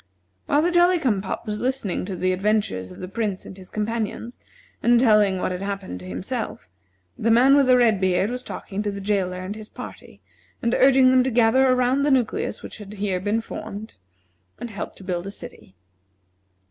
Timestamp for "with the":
7.55-7.77